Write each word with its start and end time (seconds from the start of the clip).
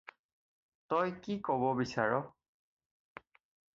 তই 0.93 1.11
কি 1.25 1.37
ক'ব 1.49 1.63
বিচাৰ? 1.81 2.17